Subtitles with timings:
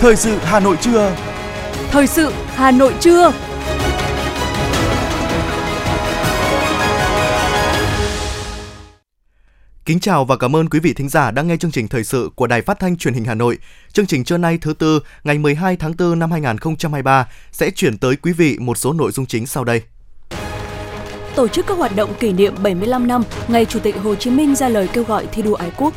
[0.00, 1.16] Thời sự Hà Nội trưa.
[1.90, 3.32] Thời sự Hà Nội trưa.
[9.84, 12.30] Kính chào và cảm ơn quý vị thính giả đang nghe chương trình thời sự
[12.34, 13.58] của Đài Phát thanh Truyền hình Hà Nội.
[13.92, 18.16] Chương trình trưa nay thứ tư, ngày 12 tháng 4 năm 2023 sẽ chuyển tới
[18.16, 19.82] quý vị một số nội dung chính sau đây.
[21.34, 24.54] Tổ chức các hoạt động kỷ niệm 75 năm ngày Chủ tịch Hồ Chí Minh
[24.54, 25.94] ra lời kêu gọi thi đua ái quốc.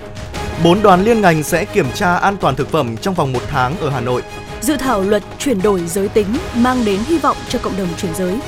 [0.64, 3.78] Bốn đoàn liên ngành sẽ kiểm tra an toàn thực phẩm trong vòng một tháng
[3.78, 4.22] ở Hà Nội.
[4.62, 8.16] Dự thảo luật chuyển đổi giới tính mang đến hy vọng cho cộng đồng chuyển
[8.16, 8.40] giới.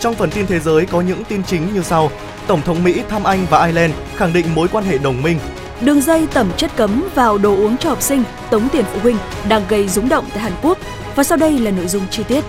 [0.00, 2.10] Trong phần tin thế giới có những tin chính như sau.
[2.46, 5.38] Tổng thống Mỹ thăm Anh và Ireland khẳng định mối quan hệ đồng minh.
[5.80, 9.16] Đường dây tẩm chất cấm vào đồ uống cho học sinh, tống tiền phụ huynh
[9.48, 10.78] đang gây rúng động tại Hàn Quốc.
[11.14, 12.44] Và sau đây là nội dung chi tiết.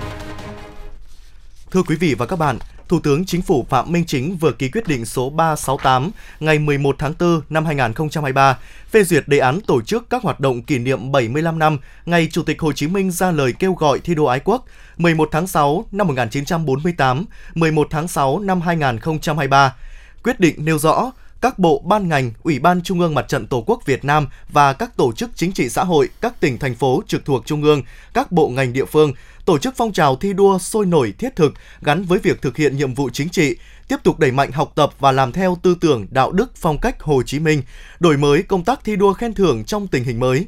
[1.71, 2.57] Thưa quý vị và các bạn,
[2.91, 6.95] Thủ tướng Chính phủ Phạm Minh Chính vừa ký quyết định số 368 ngày 11
[7.00, 8.58] tháng 4 năm 2023
[8.89, 12.44] phê duyệt đề án tổ chức các hoạt động kỷ niệm 75 năm ngày Chủ
[12.44, 14.66] tịch Hồ Chí Minh ra lời kêu gọi thi đua ái quốc
[14.98, 17.25] 11 tháng 6 năm 1948,
[17.56, 19.76] 11 tháng 6 năm 2023.
[20.23, 21.11] Quyết định nêu rõ
[21.42, 24.73] các bộ ban ngành, Ủy ban Trung ương Mặt trận Tổ quốc Việt Nam và
[24.73, 27.81] các tổ chức chính trị xã hội, các tỉnh thành phố trực thuộc Trung ương,
[28.14, 29.14] các bộ ngành địa phương
[29.45, 32.78] tổ chức phong trào thi đua sôi nổi thiết thực gắn với việc thực hiện
[32.78, 33.56] nhiệm vụ chính trị,
[33.88, 37.02] tiếp tục đẩy mạnh học tập và làm theo tư tưởng đạo đức phong cách
[37.02, 37.61] Hồ Chí Minh,
[38.00, 40.45] đổi mới công tác thi đua khen thưởng trong tình hình mới.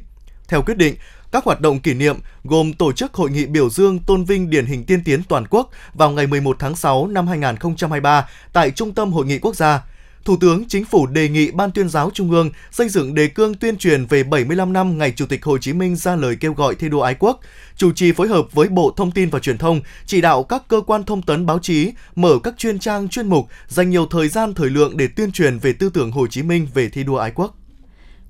[0.48, 0.94] Theo quyết định,
[1.32, 4.66] các hoạt động kỷ niệm gồm tổ chức hội nghị biểu dương tôn vinh điển
[4.66, 9.12] hình tiên tiến toàn quốc vào ngày 11 tháng 6 năm 2023 tại Trung tâm
[9.12, 9.82] Hội nghị Quốc gia,
[10.24, 13.54] Thủ tướng Chính phủ đề nghị Ban tuyên giáo Trung ương xây dựng đề cương
[13.54, 16.74] tuyên truyền về 75 năm ngày Chủ tịch Hồ Chí Minh ra lời kêu gọi
[16.74, 17.40] thi đua ái quốc,
[17.76, 20.80] chủ trì phối hợp với Bộ Thông tin và Truyền thông, chỉ đạo các cơ
[20.80, 24.54] quan thông tấn báo chí mở các chuyên trang chuyên mục, dành nhiều thời gian
[24.54, 27.32] thời lượng để tuyên truyền về tư tưởng Hồ Chí Minh về thi đua ái
[27.34, 27.54] quốc.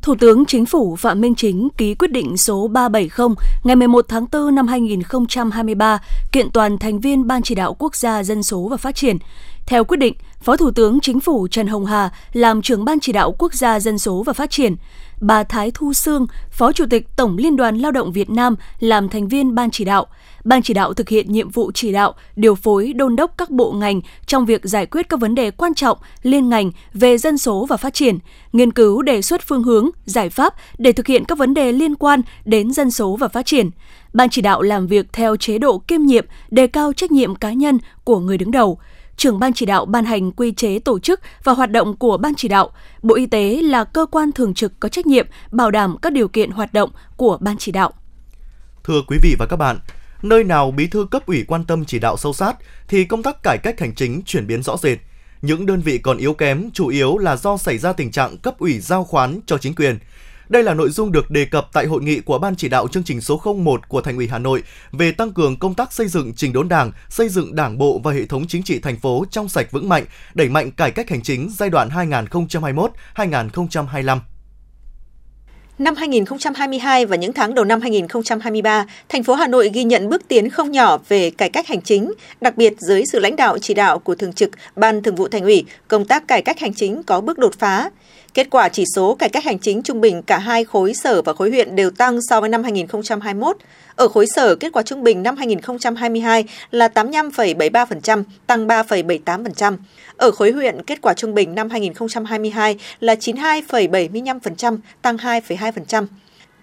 [0.05, 4.27] Thủ tướng Chính phủ Phạm Minh Chính ký quyết định số 370 ngày 11 tháng
[4.33, 5.99] 4 năm 2023
[6.33, 9.19] kiện toàn thành viên Ban chỉ đạo quốc gia dân số và phát triển.
[9.67, 13.13] Theo quyết định, Phó Thủ tướng Chính phủ Trần Hồng Hà làm trưởng Ban chỉ
[13.13, 14.77] đạo quốc gia dân số và phát triển,
[15.21, 19.09] bà Thái Thu Sương, Phó Chủ tịch Tổng Liên đoàn Lao động Việt Nam làm
[19.09, 20.07] thành viên Ban chỉ đạo.
[20.45, 23.73] Ban chỉ đạo thực hiện nhiệm vụ chỉ đạo, điều phối, đôn đốc các bộ
[23.73, 27.67] ngành trong việc giải quyết các vấn đề quan trọng liên ngành về dân số
[27.69, 28.19] và phát triển,
[28.53, 31.95] nghiên cứu đề xuất phương hướng, giải pháp để thực hiện các vấn đề liên
[31.95, 33.71] quan đến dân số và phát triển.
[34.13, 37.53] Ban chỉ đạo làm việc theo chế độ kiêm nhiệm, đề cao trách nhiệm cá
[37.53, 38.79] nhân của người đứng đầu
[39.17, 42.35] trưởng ban chỉ đạo ban hành quy chế tổ chức và hoạt động của ban
[42.35, 42.71] chỉ đạo.
[43.03, 46.29] Bộ Y tế là cơ quan thường trực có trách nhiệm bảo đảm các điều
[46.29, 47.93] kiện hoạt động của ban chỉ đạo.
[48.85, 49.79] Thưa quý vị và các bạn,
[50.23, 52.57] nơi nào bí thư cấp ủy quan tâm chỉ đạo sâu sát
[52.89, 54.99] thì công tác cải cách hành chính chuyển biến rõ rệt.
[55.43, 58.59] Những đơn vị còn yếu kém chủ yếu là do xảy ra tình trạng cấp
[58.59, 59.99] ủy giao khoán cho chính quyền–
[60.49, 63.03] đây là nội dung được đề cập tại hội nghị của Ban chỉ đạo chương
[63.03, 64.63] trình số 01 của Thành ủy Hà Nội
[64.93, 68.13] về tăng cường công tác xây dựng trình đốn Đảng, xây dựng Đảng bộ và
[68.13, 71.23] hệ thống chính trị thành phố trong sạch vững mạnh, đẩy mạnh cải cách hành
[71.23, 71.89] chính giai đoạn
[73.15, 74.19] 2021-2025.
[75.79, 80.29] Năm 2022 và những tháng đầu năm 2023, thành phố Hà Nội ghi nhận bước
[80.29, 83.75] tiến không nhỏ về cải cách hành chính, đặc biệt dưới sự lãnh đạo chỉ
[83.75, 87.03] đạo của Thường trực Ban Thường vụ Thành ủy, công tác cải cách hành chính
[87.03, 87.91] có bước đột phá.
[88.35, 91.33] Kết quả chỉ số cải cách hành chính trung bình cả hai khối sở và
[91.33, 93.57] khối huyện đều tăng so với năm 2021.
[93.97, 99.77] Ở khối sở, kết quả trung bình năm 2022 là 85,73%, tăng 3,78%.
[100.17, 106.07] Ở khối huyện, kết quả trung bình năm 2022 là 92,75%, tăng 2,2%.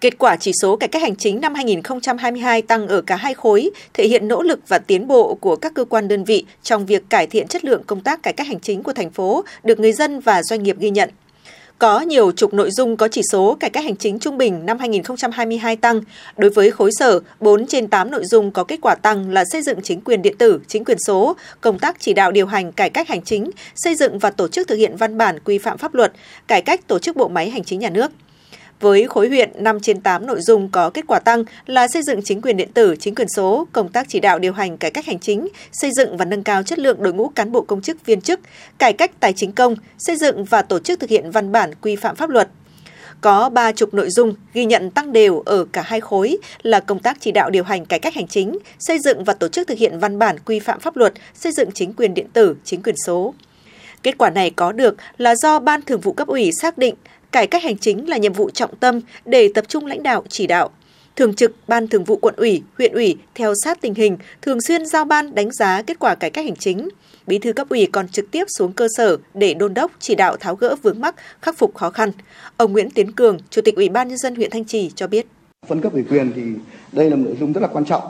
[0.02, 3.70] Kết quả chỉ số cải cách hành chính năm 2022 tăng ở cả hai khối,
[3.94, 7.04] thể hiện nỗ lực và tiến bộ của các cơ quan đơn vị trong việc
[7.10, 9.94] cải thiện chất lượng công tác cải cách hành chính của thành phố, được người
[9.94, 11.10] dân và doanh nghiệp ghi nhận.
[11.82, 14.80] Có nhiều trục nội dung có chỉ số cải cách hành chính trung bình năm
[14.80, 16.02] 2022 tăng.
[16.38, 19.62] Đối với khối sở, 4 trên 8 nội dung có kết quả tăng là xây
[19.62, 22.90] dựng chính quyền điện tử, chính quyền số, công tác chỉ đạo điều hành cải
[22.90, 25.94] cách hành chính, xây dựng và tổ chức thực hiện văn bản quy phạm pháp
[25.94, 26.14] luật,
[26.48, 28.12] cải cách tổ chức bộ máy hành chính nhà nước.
[28.82, 32.22] Với khối huyện, 5 trên 8 nội dung có kết quả tăng là xây dựng
[32.24, 35.06] chính quyền điện tử, chính quyền số, công tác chỉ đạo điều hành cải cách
[35.06, 38.06] hành chính, xây dựng và nâng cao chất lượng đội ngũ cán bộ công chức
[38.06, 38.40] viên chức,
[38.78, 41.96] cải cách tài chính công, xây dựng và tổ chức thực hiện văn bản quy
[41.96, 42.50] phạm pháp luật.
[43.22, 47.00] Có ba chục nội dung ghi nhận tăng đều ở cả hai khối là công
[47.00, 49.78] tác chỉ đạo điều hành cải cách hành chính, xây dựng và tổ chức thực
[49.78, 52.96] hiện văn bản quy phạm pháp luật, xây dựng chính quyền điện tử, chính quyền
[53.06, 53.34] số.
[54.04, 56.96] Kết quả này có được là do Ban Thường vụ cấp ủy xác định
[57.32, 60.48] cải cách hành chính là nhiệm vụ trọng tâm để tập trung lãnh đạo chỉ
[60.48, 60.70] đạo.
[61.16, 64.86] Thường trực Ban Thường vụ quận ủy, huyện ủy theo sát tình hình, thường xuyên
[64.86, 66.90] giao ban đánh giá kết quả cải cách hành chính.
[67.28, 70.38] Bí thư cấp ủy còn trực tiếp xuống cơ sở để đôn đốc chỉ đạo
[70.38, 72.12] tháo gỡ vướng mắc, khắc phục khó khăn.
[72.58, 75.28] Ông Nguyễn Tiến Cường, Chủ tịch Ủy ban nhân dân huyện Thanh Trì cho biết.
[75.68, 76.42] Phân cấp ủy quyền thì
[76.92, 78.04] đây là một nội dung rất là quan trọng,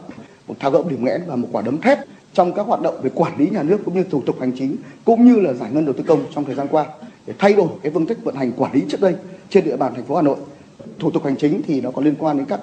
[0.48, 2.00] một tháo gỡ điểm nghẽn và một quả đấm thép
[2.34, 4.76] trong các hoạt động về quản lý nhà nước cũng như thủ tục hành chính
[5.06, 6.86] cũng như là giải ngân đầu tư công trong thời gian qua
[7.28, 9.16] để thay đổi cái phương thức vận hành quản lý trước đây
[9.50, 10.38] trên địa bàn thành phố Hà Nội.
[11.00, 12.60] Thủ tục hành chính thì nó có liên quan đến các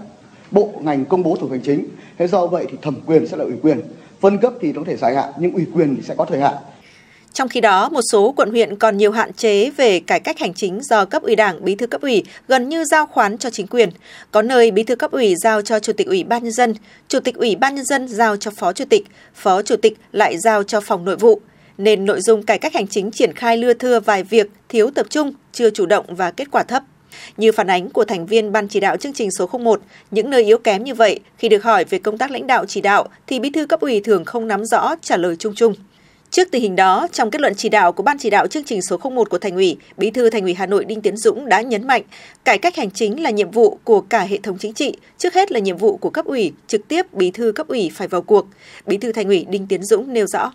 [0.51, 1.85] bộ ngành công bố thủ tục hành chính.
[2.19, 3.81] Thế do vậy thì thẩm quyền sẽ là ủy quyền,
[4.21, 6.41] phân cấp thì nó có thể dài hạn nhưng ủy quyền thì sẽ có thời
[6.41, 6.55] hạn.
[7.33, 10.55] Trong khi đó, một số quận huyện còn nhiều hạn chế về cải cách hành
[10.55, 13.67] chính do cấp ủy Đảng, bí thư cấp ủy gần như giao khoán cho chính
[13.67, 13.91] quyền.
[14.31, 16.75] Có nơi bí thư cấp ủy giao cho chủ tịch ủy ban nhân dân,
[17.09, 20.39] chủ tịch ủy ban nhân dân giao cho phó chủ tịch, phó chủ tịch lại
[20.39, 21.41] giao cho phòng nội vụ.
[21.79, 25.07] Nên nội dung cải cách hành chính triển khai lưa thưa vài việc, thiếu tập
[25.11, 26.83] trung, chưa chủ động và kết quả thấp.
[27.37, 29.81] Như phản ánh của thành viên Ban chỉ đạo chương trình số 01,
[30.11, 32.81] những nơi yếu kém như vậy, khi được hỏi về công tác lãnh đạo chỉ
[32.81, 35.75] đạo thì bí thư cấp ủy thường không nắm rõ, trả lời chung chung.
[36.31, 38.83] Trước tình hình đó, trong kết luận chỉ đạo của Ban chỉ đạo chương trình
[38.83, 41.61] số 01 của Thành ủy, Bí thư Thành ủy Hà Nội Đinh Tiến Dũng đã
[41.61, 42.03] nhấn mạnh,
[42.45, 45.53] cải cách hành chính là nhiệm vụ của cả hệ thống chính trị, trước hết
[45.53, 48.47] là nhiệm vụ của cấp ủy, trực tiếp Bí thư cấp ủy phải vào cuộc.
[48.87, 50.53] Bí thư Thành ủy Đinh Tiến Dũng nêu rõ.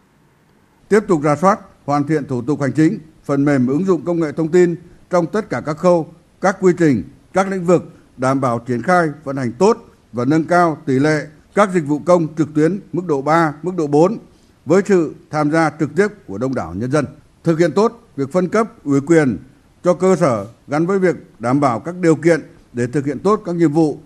[0.93, 4.19] Tiếp tục rà soát, hoàn thiện thủ tục hành chính, phần mềm ứng dụng công
[4.19, 4.75] nghệ thông tin
[5.09, 6.07] trong tất cả các khâu,
[6.41, 7.03] các quy trình,
[7.33, 7.83] các lĩnh vực,
[8.17, 9.77] đảm bảo triển khai vận hành tốt
[10.11, 13.71] và nâng cao tỷ lệ các dịch vụ công trực tuyến mức độ 3, mức
[13.77, 14.17] độ 4
[14.65, 17.05] với sự tham gia trực tiếp của đông đảo nhân dân.
[17.43, 19.37] Thực hiện tốt việc phân cấp ủy quyền
[19.83, 22.41] cho cơ sở gắn với việc đảm bảo các điều kiện
[22.73, 23.97] để thực hiện tốt các nhiệm vụ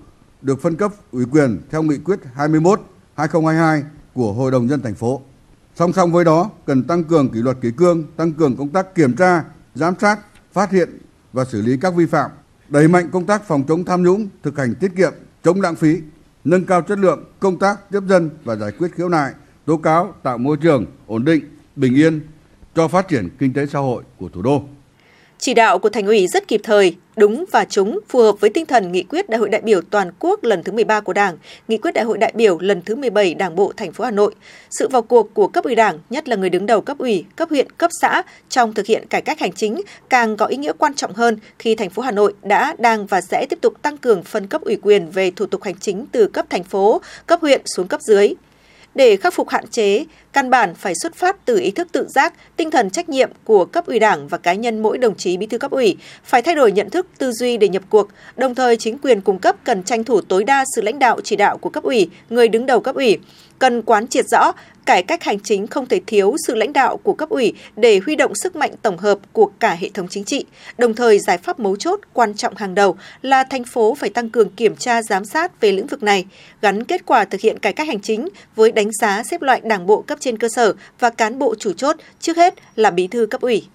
[0.42, 2.82] được phân cấp ủy quyền theo nghị quyết 21
[3.16, 5.22] 2022 của Hội đồng dân thành phố.
[5.78, 8.96] Song song với đó, cần tăng cường kỷ luật kỷ cương, tăng cường công tác
[8.96, 9.44] kiểm tra,
[9.76, 10.20] giám sát,
[10.54, 10.90] phát hiện
[11.34, 12.32] và xử lý các vi phạm,
[12.70, 15.14] đẩy mạnh công tác phòng chống tham nhũng, thực hành tiết kiệm,
[15.44, 16.02] chống lãng phí,
[16.44, 19.34] nâng cao chất lượng công tác tiếp dân và giải quyết khiếu nại,
[19.66, 21.44] tố cáo tạo môi trường ổn định,
[21.76, 22.22] bình yên
[22.76, 24.64] cho phát triển kinh tế xã hội của thủ đô.
[25.40, 28.66] Chỉ đạo của Thành ủy rất kịp thời, đúng và trúng, phù hợp với tinh
[28.66, 31.38] thần nghị quyết Đại hội đại biểu toàn quốc lần thứ 13 của Đảng,
[31.68, 34.36] nghị quyết Đại hội đại biểu lần thứ 17 Đảng bộ thành phố Hà Nội.
[34.70, 37.50] Sự vào cuộc của cấp ủy Đảng, nhất là người đứng đầu cấp ủy, cấp
[37.50, 40.94] huyện, cấp xã trong thực hiện cải cách hành chính càng có ý nghĩa quan
[40.94, 44.24] trọng hơn khi thành phố Hà Nội đã, đang và sẽ tiếp tục tăng cường
[44.24, 47.62] phân cấp ủy quyền về thủ tục hành chính từ cấp thành phố, cấp huyện
[47.66, 48.34] xuống cấp dưới.
[48.96, 50.06] Để khắc phục hạn chế,
[50.38, 53.66] căn bản phải xuất phát từ ý thức tự giác, tinh thần trách nhiệm của
[53.66, 56.56] cấp ủy Đảng và cá nhân mỗi đồng chí bí thư cấp ủy, phải thay
[56.56, 58.08] đổi nhận thức, tư duy để nhập cuộc.
[58.36, 61.36] Đồng thời, chính quyền cung cấp cần tranh thủ tối đa sự lãnh đạo chỉ
[61.36, 63.18] đạo của cấp ủy, người đứng đầu cấp ủy,
[63.60, 64.54] cần quán triệt rõ
[64.88, 68.16] cải cách hành chính không thể thiếu sự lãnh đạo của cấp ủy để huy
[68.16, 70.46] động sức mạnh tổng hợp của cả hệ thống chính trị.
[70.78, 74.30] Đồng thời, giải pháp mấu chốt quan trọng hàng đầu là thành phố phải tăng
[74.30, 76.26] cường kiểm tra giám sát về lĩnh vực này,
[76.62, 79.86] gắn kết quả thực hiện cải cách hành chính với đánh giá xếp loại đảng
[79.86, 83.26] bộ cấp trên cơ sở và cán bộ chủ chốt, trước hết là bí thư
[83.26, 83.68] cấp ủy.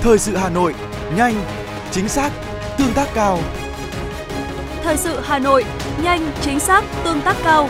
[0.00, 0.74] Thời sự Hà Nội,
[1.16, 1.34] nhanh,
[1.90, 2.30] chính xác,
[2.78, 3.38] tương tác cao.
[4.82, 5.64] Thời sự Hà Nội,
[6.02, 7.68] nhanh, chính xác, tương tác cao.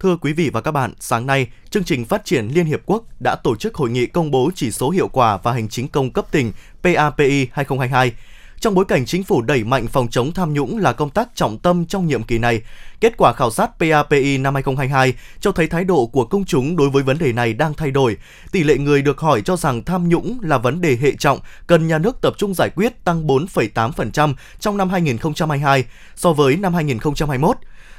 [0.00, 3.04] Thưa quý vị và các bạn, sáng nay, chương trình phát triển Liên Hiệp Quốc
[3.20, 6.10] đã tổ chức hội nghị công bố chỉ số hiệu quả và hành chính công
[6.10, 6.52] cấp tỉnh
[6.82, 8.12] PAPI 2022.
[8.60, 11.58] Trong bối cảnh chính phủ đẩy mạnh phòng chống tham nhũng là công tác trọng
[11.58, 12.62] tâm trong nhiệm kỳ này,
[13.00, 16.90] kết quả khảo sát PAPI năm 2022 cho thấy thái độ của công chúng đối
[16.90, 18.16] với vấn đề này đang thay đổi.
[18.52, 21.86] Tỷ lệ người được hỏi cho rằng tham nhũng là vấn đề hệ trọng, cần
[21.88, 25.84] nhà nước tập trung giải quyết tăng 4,8% trong năm 2022
[26.16, 27.56] so với năm 2021.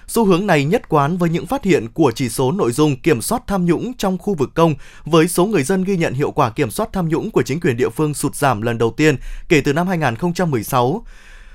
[0.09, 3.21] Xu hướng này nhất quán với những phát hiện của chỉ số nội dung kiểm
[3.21, 4.75] soát tham nhũng trong khu vực công,
[5.05, 7.77] với số người dân ghi nhận hiệu quả kiểm soát tham nhũng của chính quyền
[7.77, 9.15] địa phương sụt giảm lần đầu tiên
[9.49, 11.05] kể từ năm 2016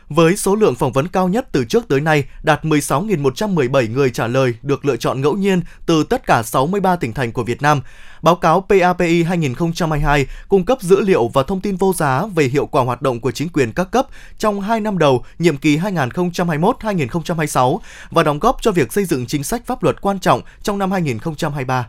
[0.09, 4.27] với số lượng phỏng vấn cao nhất từ trước tới nay, đạt 16.117 người trả
[4.27, 7.81] lời được lựa chọn ngẫu nhiên từ tất cả 63 tỉnh thành của Việt Nam.
[8.23, 12.67] Báo cáo PAPI 2022 cung cấp dữ liệu và thông tin vô giá về hiệu
[12.67, 14.07] quả hoạt động của chính quyền các cấp
[14.39, 17.79] trong 2 năm đầu, nhiệm kỳ 2021-2026
[18.11, 20.93] và đóng góp cho việc xây dựng chính sách pháp luật quan trọng trong năm
[20.93, 21.87] 2023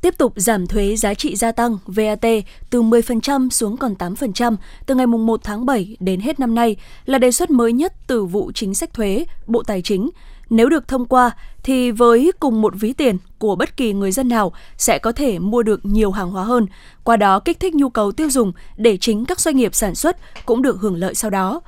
[0.00, 2.26] tiếp tục giảm thuế giá trị gia tăng VAT
[2.70, 7.18] từ 10% xuống còn 8% từ ngày 1 tháng 7 đến hết năm nay là
[7.18, 10.10] đề xuất mới nhất từ vụ chính sách thuế Bộ Tài chính.
[10.50, 11.30] Nếu được thông qua
[11.62, 15.38] thì với cùng một ví tiền của bất kỳ người dân nào sẽ có thể
[15.38, 16.66] mua được nhiều hàng hóa hơn,
[17.04, 20.16] qua đó kích thích nhu cầu tiêu dùng để chính các doanh nghiệp sản xuất
[20.46, 21.60] cũng được hưởng lợi sau đó.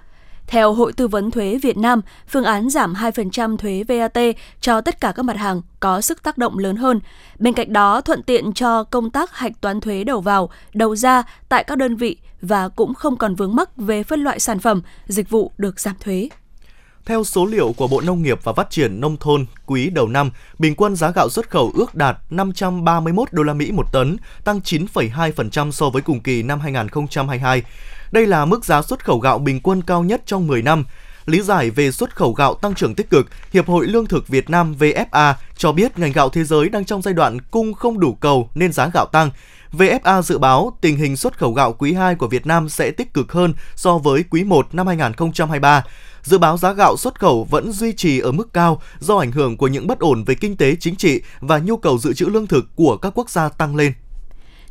[0.46, 4.18] Theo Hội Tư vấn Thuế Việt Nam, phương án giảm 2% thuế VAT
[4.60, 7.00] cho tất cả các mặt hàng có sức tác động lớn hơn.
[7.38, 11.22] Bên cạnh đó, thuận tiện cho công tác hạch toán thuế đầu vào, đầu ra
[11.48, 14.82] tại các đơn vị và cũng không còn vướng mắc về phân loại sản phẩm,
[15.06, 16.28] dịch vụ được giảm thuế.
[17.06, 20.30] Theo số liệu của Bộ Nông nghiệp và Phát triển nông thôn, quý đầu năm,
[20.58, 24.60] bình quân giá gạo xuất khẩu ước đạt 531 đô la Mỹ một tấn, tăng
[24.64, 27.62] 9,2% so với cùng kỳ năm 2022.
[28.12, 30.84] Đây là mức giá xuất khẩu gạo bình quân cao nhất trong 10 năm.
[31.26, 34.50] Lý giải về xuất khẩu gạo tăng trưởng tích cực, Hiệp hội Lương thực Việt
[34.50, 38.14] Nam VFA cho biết ngành gạo thế giới đang trong giai đoạn cung không đủ
[38.14, 39.30] cầu nên giá gạo tăng.
[39.72, 43.14] VFA dự báo tình hình xuất khẩu gạo quý 2 của Việt Nam sẽ tích
[43.14, 45.84] cực hơn so với quý 1 năm 2023.
[46.22, 49.56] Dự báo giá gạo xuất khẩu vẫn duy trì ở mức cao do ảnh hưởng
[49.56, 52.46] của những bất ổn về kinh tế chính trị và nhu cầu dự trữ lương
[52.46, 53.92] thực của các quốc gia tăng lên.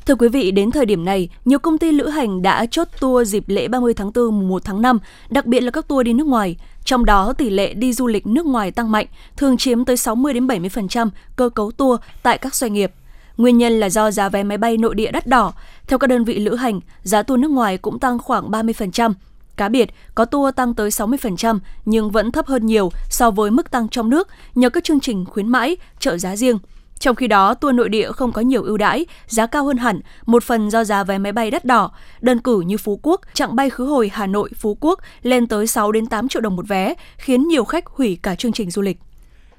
[0.06, 3.30] Thưa quý vị, đến thời điểm này, nhiều công ty lữ hành đã chốt tour
[3.30, 6.14] dịp lễ 30 tháng 4 mùng 1 tháng 5, đặc biệt là các tour đi
[6.14, 6.56] nước ngoài.
[6.86, 9.06] Trong đó, tỷ lệ đi du lịch nước ngoài tăng mạnh,
[9.38, 12.92] thường chiếm tới 60 đến 70% cơ cấu tour tại các doanh nghiệp.
[13.38, 15.54] Nguyên nhân là do giá vé máy bay nội địa đắt đỏ.
[15.88, 19.14] Theo các đơn vị lữ hành, giá tour nước ngoài cũng tăng khoảng 30%.
[19.58, 23.72] Cá biệt, có tour tăng tới 60% nhưng vẫn thấp hơn nhiều so với mức
[23.72, 26.60] tăng trong nước nhờ các chương trình khuyến mãi, trợ giá riêng.
[27.00, 30.00] Trong khi đó, tour nội địa không có nhiều ưu đãi, giá cao hơn hẳn,
[30.26, 31.92] một phần do giá vé máy bay đắt đỏ.
[32.22, 35.68] Đơn cử như Phú Quốc, chặng bay khứ hồi Hà Nội Phú Quốc lên tới
[35.68, 38.82] 6 đến 8 triệu đồng một vé, khiến nhiều khách hủy cả chương trình du
[38.82, 38.98] lịch.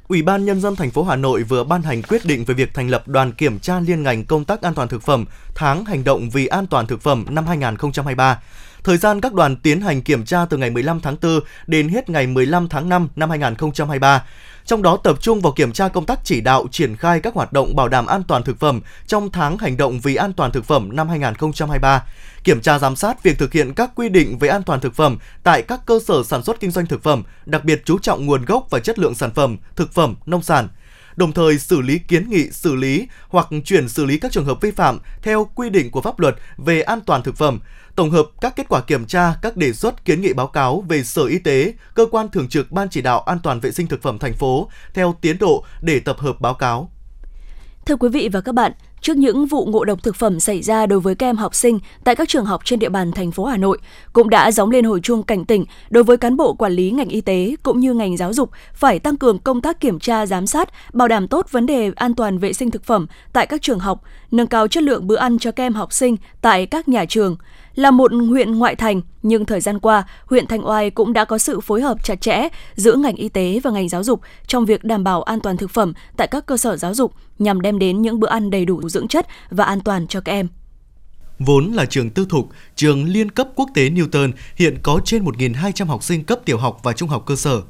[0.09, 2.75] Ủy ban nhân dân thành phố Hà Nội vừa ban hành quyết định về việc
[2.75, 6.05] thành lập đoàn kiểm tra liên ngành công tác an toàn thực phẩm tháng hành
[6.05, 8.41] động vì an toàn thực phẩm năm 2023.
[8.85, 12.09] Thời gian các đoàn tiến hành kiểm tra từ ngày 15 tháng 4 đến hết
[12.11, 14.25] ngày 15 tháng 5 năm 2023
[14.65, 17.53] trong đó tập trung vào kiểm tra công tác chỉ đạo triển khai các hoạt
[17.53, 20.65] động bảo đảm an toàn thực phẩm trong tháng hành động vì an toàn thực
[20.65, 22.05] phẩm năm 2023,
[22.45, 25.19] kiểm tra giám sát việc thực hiện các quy định về an toàn thực phẩm
[25.43, 28.45] tại các cơ sở sản xuất kinh doanh thực phẩm, đặc biệt chú trọng nguồn
[28.45, 30.69] gốc và chất lượng sản phẩm, thực phẩm, nông sản.
[31.17, 34.61] Đồng thời xử lý kiến nghị xử lý hoặc chuyển xử lý các trường hợp
[34.61, 37.61] vi phạm theo quy định của pháp luật về an toàn thực phẩm,
[37.97, 41.03] tổng hợp các kết quả kiểm tra, các đề xuất kiến nghị báo cáo về
[41.03, 44.03] Sở Y tế, cơ quan thường trực Ban chỉ đạo an toàn vệ sinh thực
[44.03, 46.91] phẩm thành phố theo tiến độ để tập hợp báo cáo.
[47.87, 50.87] Thưa quý vị và các bạn, trước những vụ ngộ độc thực phẩm xảy ra
[50.87, 53.45] đối với các em học sinh tại các trường học trên địa bàn thành phố
[53.45, 53.79] Hà Nội,
[54.13, 57.09] cũng đã gióng lên hồi chuông cảnh tỉnh đối với cán bộ quản lý ngành
[57.09, 60.47] y tế cũng như ngành giáo dục phải tăng cường công tác kiểm tra giám
[60.47, 63.79] sát, bảo đảm tốt vấn đề an toàn vệ sinh thực phẩm tại các trường
[63.79, 67.05] học, nâng cao chất lượng bữa ăn cho các em học sinh tại các nhà
[67.05, 67.37] trường.
[67.75, 71.39] Là một huyện ngoại thành, nhưng thời gian qua, huyện Thanh Oai cũng đã có
[71.39, 74.85] sự phối hợp chặt chẽ giữa ngành y tế và ngành giáo dục trong việc
[74.85, 78.03] đảm bảo an toàn thực phẩm tại các cơ sở giáo dục nhằm đem đến
[78.03, 80.49] những bữa ăn đầy đủ dưỡng chất và an toàn cho các em.
[81.39, 85.87] Vốn là trường tư thục, trường liên cấp quốc tế Newton hiện có trên 1.200
[85.87, 87.63] học sinh cấp tiểu học và trung học cơ sở.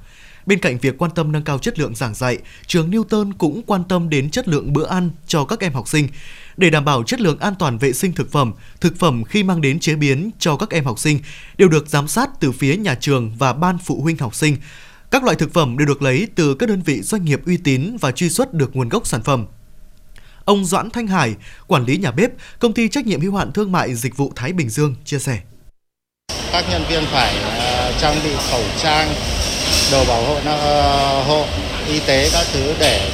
[0.47, 3.85] Bên cạnh việc quan tâm nâng cao chất lượng giảng dạy, trường Newton cũng quan
[3.89, 6.09] tâm đến chất lượng bữa ăn cho các em học sinh.
[6.57, 9.61] Để đảm bảo chất lượng an toàn vệ sinh thực phẩm, thực phẩm khi mang
[9.61, 11.19] đến chế biến cho các em học sinh
[11.59, 14.57] đều được giám sát từ phía nhà trường và ban phụ huynh học sinh.
[15.11, 17.97] Các loại thực phẩm đều được lấy từ các đơn vị doanh nghiệp uy tín
[18.01, 19.47] và truy xuất được nguồn gốc sản phẩm.
[20.45, 21.35] Ông Doãn Thanh Hải,
[21.67, 24.53] quản lý nhà bếp, công ty trách nhiệm hữu hạn thương mại dịch vụ Thái
[24.53, 25.39] Bình Dương chia sẻ.
[26.53, 29.15] Các nhân viên phải ờ, trang bị khẩu trang,
[29.93, 31.47] đồ bảo hộ uh, hộ
[31.89, 33.11] y tế các thứ để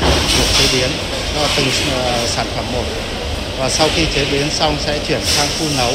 [0.58, 0.90] chế biến
[1.34, 2.84] cho từng uh, sản phẩm một
[3.58, 5.92] và sau khi chế biến xong sẽ chuyển sang khu nấu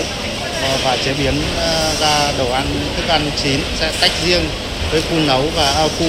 [0.61, 2.65] ờ, và chế biến ờ, ra đồ ăn,
[2.97, 4.49] thức ăn chín sẽ tách riêng
[4.91, 6.05] với khu nấu và ờ, khu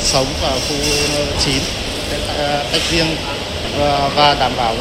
[0.00, 0.76] sống và khu
[1.38, 1.62] chín
[2.10, 2.18] sẽ
[2.72, 3.16] tách riêng
[4.14, 4.74] và đảm bảo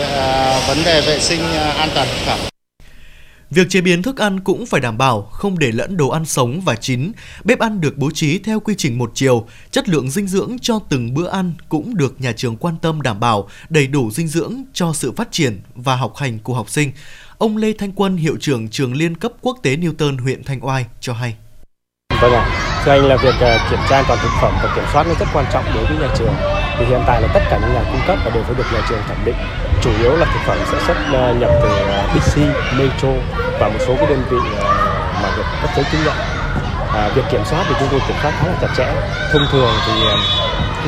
[0.67, 1.41] vấn đề vệ sinh
[1.77, 2.50] an toàn thực phẩm.
[3.51, 6.61] Việc chế biến thức ăn cũng phải đảm bảo không để lẫn đồ ăn sống
[6.61, 7.11] và chín.
[7.43, 10.79] Bếp ăn được bố trí theo quy trình một chiều, chất lượng dinh dưỡng cho
[10.89, 14.63] từng bữa ăn cũng được nhà trường quan tâm đảm bảo đầy đủ dinh dưỡng
[14.73, 16.91] cho sự phát triển và học hành của học sinh.
[17.37, 20.85] Ông Lê Thanh Quân, hiệu trưởng trường liên cấp quốc tế Newton, huyện Thanh Oai
[20.99, 21.35] cho hay.
[22.21, 24.85] Vâng ạ, thưa anh là việc ờ, kiểm tra an toàn thực phẩm và kiểm
[24.93, 26.60] soát nó rất quan trọng đối với nhà trường.
[26.81, 29.01] Thì hiện tại là tất cả những nhà cung cấp đều phải được nhà trường
[29.07, 29.35] thẩm định.
[29.81, 32.45] Chủ yếu là thực phẩm sẽ xuất ờ, nhập từ ờ, Bixi,
[32.77, 33.13] Metro
[33.59, 34.73] và một số cái đơn vị ờ,
[35.23, 36.15] mà được cấp giấy chứng nhận.
[36.93, 38.87] À, việc kiểm soát thì chúng tôi kiểm soát khá là chặt chẽ.
[39.33, 39.93] Thông thường thì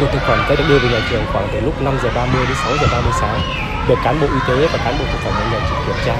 [0.01, 2.45] một thực phẩm sẽ được đưa về nhà trường khoảng từ lúc 5 giờ 30
[2.47, 3.39] đến 6 giờ 30 sáng.
[3.88, 6.15] Được cán bộ y tế và cán bộ thực phẩm nhà trường kiểm tra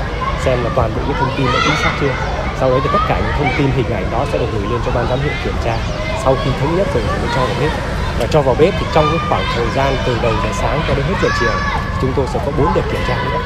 [0.46, 2.14] xem là toàn bộ những thông tin đã chính xác chưa
[2.60, 4.80] sau đấy thì tất cả những thông tin hình ảnh đó sẽ được gửi lên
[4.86, 5.78] cho ban giám hiệu kiểm tra
[6.24, 7.70] sau khi thống nhất rồi thì mới cho vào hết
[8.20, 10.96] và cho vào bếp thì trong cái khoảng thời gian từ đầu giờ sáng cho
[10.96, 11.54] đến hết giờ chiều
[12.02, 13.40] chúng tôi sẽ có 4 đợt kiểm tra nữa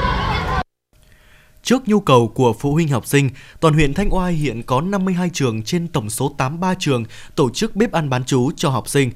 [1.64, 5.30] Trước nhu cầu của phụ huynh học sinh, toàn huyện Thanh Oai hiện có 52
[5.34, 7.06] trường trên tổng số 83 trường
[7.36, 9.12] tổ chức bếp ăn bán chú cho học sinh.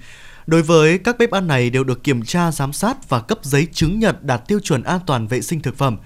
[0.47, 3.67] Đối với các bếp ăn này đều được kiểm tra, giám sát và cấp giấy
[3.73, 5.97] chứng nhận đạt tiêu chuẩn an toàn vệ sinh thực phẩm.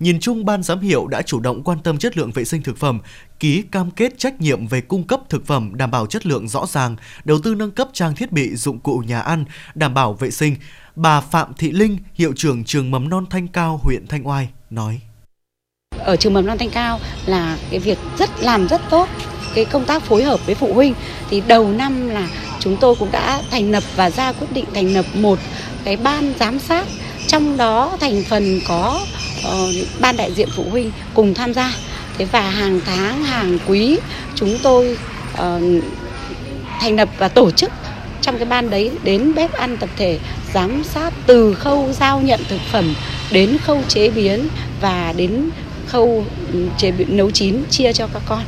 [0.00, 2.78] Nhìn chung, ban giám hiệu đã chủ động quan tâm chất lượng vệ sinh thực
[2.78, 3.00] phẩm,
[3.40, 6.66] ký cam kết trách nhiệm về cung cấp thực phẩm đảm bảo chất lượng rõ
[6.66, 10.30] ràng, đầu tư nâng cấp trang thiết bị dụng cụ nhà ăn đảm bảo vệ
[10.30, 10.56] sinh.
[10.96, 15.00] Bà Phạm Thị Linh, hiệu trưởng trường mầm non Thanh Cao, huyện Thanh Oai nói:
[15.98, 19.08] Ở trường mầm non Thanh Cao là cái việc rất làm rất tốt
[19.54, 20.94] cái công tác phối hợp với phụ huynh.
[21.30, 22.28] Thì đầu năm là
[22.60, 25.38] chúng tôi cũng đã thành lập và ra quyết định thành lập một
[25.84, 26.86] cái ban giám sát.
[27.26, 29.06] Trong đó thành phần có
[29.48, 31.74] uh, ban đại diện phụ huynh cùng tham gia
[32.18, 33.98] thế và hàng tháng hàng quý
[34.34, 34.98] chúng tôi
[35.34, 35.84] uh,
[36.80, 37.70] thành lập và tổ chức
[38.20, 40.18] trong cái ban đấy đến bếp ăn tập thể
[40.54, 42.94] giám sát từ khâu giao nhận thực phẩm
[43.32, 44.48] đến khâu chế biến
[44.80, 45.50] và đến
[45.86, 48.42] khâu ừ, chế biến nấu chín chia cho các con.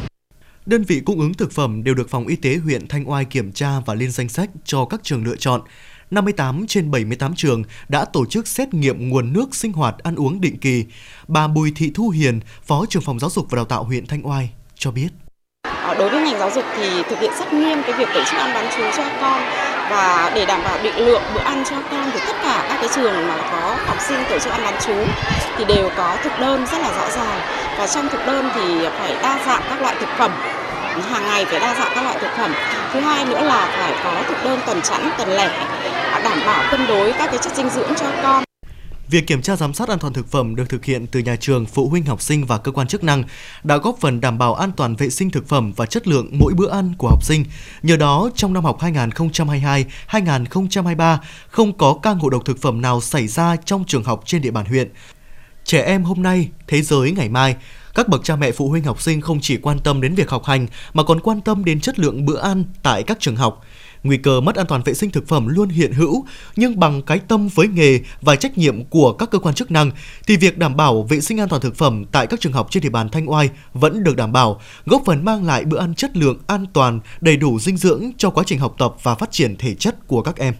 [0.66, 3.52] Đơn vị cung ứng thực phẩm đều được phòng y tế huyện Thanh Oai kiểm
[3.52, 5.60] tra và lên danh sách cho các trường lựa chọn.
[6.12, 10.40] 58 trên 78 trường đã tổ chức xét nghiệm nguồn nước sinh hoạt ăn uống
[10.40, 10.84] định kỳ.
[11.28, 14.26] Bà Bùi Thị Thu Hiền, Phó trưởng phòng giáo dục và đào tạo huyện Thanh
[14.26, 15.08] Oai cho biết.
[15.62, 18.38] Ờ, đối với ngành giáo dục thì thực hiện rất nghiêm cái việc tổ chức
[18.38, 19.42] ăn bán chú cho con
[19.90, 22.88] và để đảm bảo định lượng bữa ăn cho con thì tất cả các cái
[22.94, 24.94] trường mà có học sinh tổ chức ăn bán chú
[25.56, 27.40] thì đều có thực đơn rất là rõ ràng
[27.78, 30.30] và trong thực đơn thì phải đa dạng các loại thực phẩm
[31.00, 32.52] hàng ngày phải đa dạng các loại thực phẩm
[32.92, 35.50] thứ hai nữa là phải có thực đơn tuần chẵn tuần lẻ
[36.24, 38.44] đảm bảo cân đối các cái chất dinh dưỡng cho con
[39.12, 41.66] Việc kiểm tra giám sát an toàn thực phẩm được thực hiện từ nhà trường,
[41.66, 43.24] phụ huynh học sinh và cơ quan chức năng
[43.64, 46.54] đã góp phần đảm bảo an toàn vệ sinh thực phẩm và chất lượng mỗi
[46.54, 47.44] bữa ăn của học sinh.
[47.82, 51.16] Nhờ đó, trong năm học 2022-2023
[51.48, 54.50] không có ca ngộ độc thực phẩm nào xảy ra trong trường học trên địa
[54.50, 54.88] bàn huyện.
[55.64, 57.56] Trẻ em hôm nay, thế giới ngày mai,
[57.94, 60.44] các bậc cha mẹ phụ huynh học sinh không chỉ quan tâm đến việc học
[60.44, 63.64] hành mà còn quan tâm đến chất lượng bữa ăn tại các trường học.
[64.04, 67.18] Nguy cơ mất an toàn vệ sinh thực phẩm luôn hiện hữu, nhưng bằng cái
[67.18, 69.90] tâm với nghề và trách nhiệm của các cơ quan chức năng
[70.26, 72.82] thì việc đảm bảo vệ sinh an toàn thực phẩm tại các trường học trên
[72.82, 76.16] địa bàn Thanh Oai vẫn được đảm bảo, góp phần mang lại bữa ăn chất
[76.16, 79.56] lượng an toàn, đầy đủ dinh dưỡng cho quá trình học tập và phát triển
[79.56, 80.54] thể chất của các em.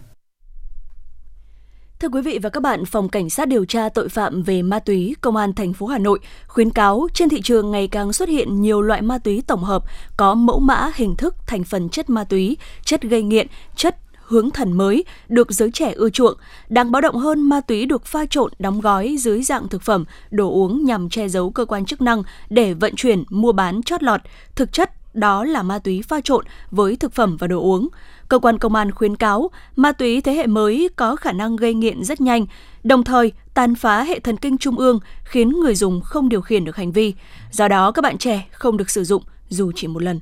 [2.03, 4.79] Thưa quý vị và các bạn, Phòng Cảnh sát điều tra tội phạm về ma
[4.79, 8.29] túy Công an thành phố Hà Nội khuyến cáo trên thị trường ngày càng xuất
[8.29, 9.83] hiện nhiều loại ma túy tổng hợp
[10.17, 14.51] có mẫu mã hình thức thành phần chất ma túy, chất gây nghiện, chất hướng
[14.51, 16.37] thần mới được giới trẻ ưa chuộng.
[16.69, 20.05] Đáng báo động hơn, ma túy được pha trộn đóng gói dưới dạng thực phẩm,
[20.31, 24.03] đồ uống nhằm che giấu cơ quan chức năng để vận chuyển, mua bán chót
[24.03, 24.21] lọt.
[24.55, 27.87] Thực chất đó là ma túy pha trộn với thực phẩm và đồ uống.
[28.29, 31.73] Cơ quan công an khuyến cáo ma túy thế hệ mới có khả năng gây
[31.73, 32.45] nghiện rất nhanh,
[32.83, 36.65] đồng thời tàn phá hệ thần kinh trung ương khiến người dùng không điều khiển
[36.65, 37.13] được hành vi.
[37.51, 40.19] Do đó các bạn trẻ không được sử dụng dù chỉ một lần.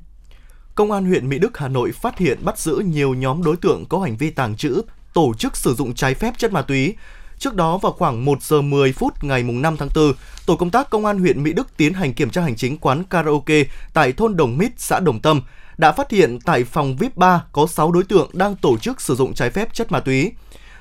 [0.75, 3.85] Công an huyện Mỹ Đức, Hà Nội phát hiện bắt giữ nhiều nhóm đối tượng
[3.89, 4.81] có hành vi tàng trữ,
[5.13, 6.95] tổ chức sử dụng trái phép chất ma túy.
[7.41, 10.13] Trước đó vào khoảng 1 giờ 10 phút ngày 5 tháng 4,
[10.45, 13.03] tổ công tác công an huyện Mỹ Đức tiến hành kiểm tra hành chính quán
[13.03, 15.41] karaoke tại thôn Đồng Mít, xã Đồng Tâm,
[15.77, 19.15] đã phát hiện tại phòng VIP 3 có 6 đối tượng đang tổ chức sử
[19.15, 20.31] dụng trái phép chất ma túy.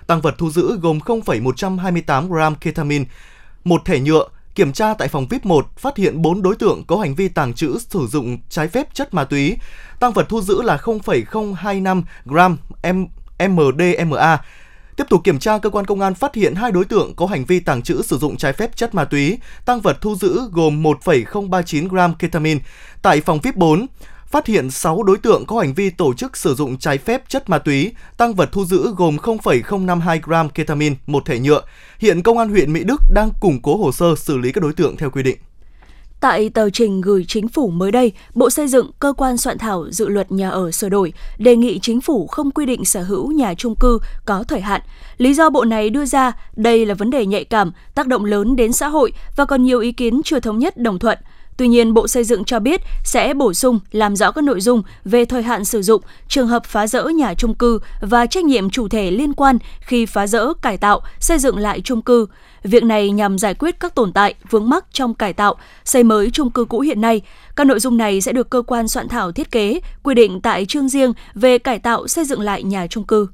[0.07, 3.05] Tăng vật thu giữ gồm 0,128 gram ketamine,
[3.65, 6.97] một thẻ nhựa, Kiểm tra tại phòng VIP 1 phát hiện 4 đối tượng có
[6.97, 9.57] hành vi tàng trữ sử dụng trái phép chất ma túy.
[10.01, 12.57] Tăng vật thu giữ là 0,025 gram
[13.39, 14.39] MDMA.
[15.01, 17.45] Tiếp tục kiểm tra, cơ quan công an phát hiện hai đối tượng có hành
[17.45, 19.39] vi tàng trữ sử dụng trái phép chất ma túy.
[19.65, 22.61] Tăng vật thu giữ gồm 1,039 gram ketamine.
[23.03, 23.87] Tại phòng VIP 4,
[24.27, 27.49] phát hiện 6 đối tượng có hành vi tổ chức sử dụng trái phép chất
[27.49, 31.63] ma túy, tăng vật thu giữ gồm 0,052 gram ketamine, một thẻ nhựa.
[31.99, 34.73] Hiện Công an huyện Mỹ Đức đang củng cố hồ sơ xử lý các đối
[34.73, 35.39] tượng theo quy định.
[36.21, 39.87] Tại tờ trình gửi chính phủ mới đây, Bộ Xây dựng, cơ quan soạn thảo
[39.91, 43.33] dự luật nhà ở sửa đổi, đề nghị chính phủ không quy định sở hữu
[43.33, 44.81] nhà trung cư có thời hạn.
[45.19, 48.57] Lý do Bộ này đưa ra đây là vấn đề nhạy cảm, tác động lớn
[48.57, 51.19] đến xã hội và còn nhiều ý kiến chưa thống nhất đồng thuận–
[51.61, 54.83] Tuy nhiên, Bộ Xây dựng cho biết sẽ bổ sung làm rõ các nội dung
[55.05, 58.71] về thời hạn sử dụng, trường hợp phá rỡ nhà trung cư và trách nhiệm
[58.71, 62.27] chủ thể liên quan khi phá rỡ, cải tạo, xây dựng lại trung cư.
[62.63, 66.31] Việc này nhằm giải quyết các tồn tại, vướng mắc trong cải tạo, xây mới
[66.31, 67.21] trung cư cũ hiện nay.
[67.57, 70.67] Các nội dung này sẽ được cơ quan soạn thảo thiết kế quy định tại
[70.67, 73.27] chương riêng về cải tạo xây dựng lại nhà trung cư.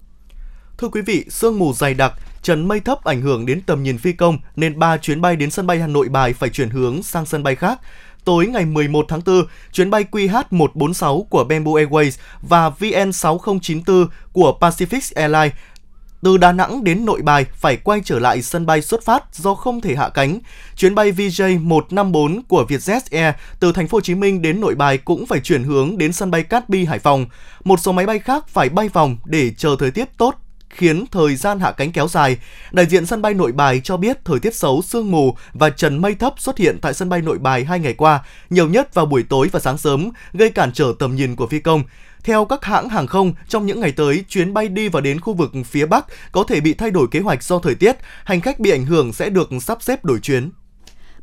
[0.79, 2.13] Thưa quý vị, sương mù dày đặc,
[2.43, 5.51] trần mây thấp ảnh hưởng đến tầm nhìn phi công nên 3 chuyến bay đến
[5.51, 7.81] sân bay Hà Nội Bài phải chuyển hướng sang sân bay khác
[8.27, 15.13] tối ngày 11 tháng 4, chuyến bay QH146 của Bamboo Airways và VN6094 của Pacific
[15.15, 15.53] Airlines
[16.23, 19.55] từ Đà Nẵng đến Nội Bài phải quay trở lại sân bay xuất phát do
[19.55, 20.39] không thể hạ cánh.
[20.77, 24.99] Chuyến bay VJ154 của Vietjet Air từ thành phố Hồ Chí Minh đến Nội Bài
[24.99, 27.27] cũng phải chuyển hướng đến sân bay Cát Bi Hải Phòng.
[27.65, 30.35] Một số máy bay khác phải bay vòng để chờ thời tiết tốt
[30.77, 32.37] khiến thời gian hạ cánh kéo dài.
[32.73, 35.99] Đại diện sân bay Nội Bài cho biết thời tiết xấu, sương mù và trần
[35.99, 39.07] mây thấp xuất hiện tại sân bay Nội Bài hai ngày qua, nhiều nhất vào
[39.07, 41.83] buổi tối và sáng sớm, gây cản trở tầm nhìn của phi công.
[42.25, 45.35] Theo các hãng hàng không, trong những ngày tới, chuyến bay đi và đến khu
[45.35, 48.61] vực phía Bắc có thể bị thay đổi kế hoạch do thời tiết, hành khách
[48.61, 50.51] bị ảnh hưởng sẽ được sắp xếp đổi chuyến.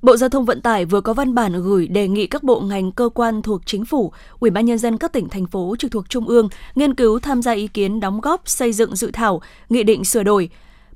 [0.04, 2.92] Bộ Giao thông Vận tải vừa có văn bản gửi đề nghị các bộ ngành
[2.92, 6.10] cơ quan thuộc chính phủ, Ủy ban nhân dân các tỉnh thành phố trực thuộc
[6.10, 9.84] trung ương nghiên cứu tham gia ý kiến đóng góp xây dựng dự thảo nghị
[9.84, 10.50] định sửa đổi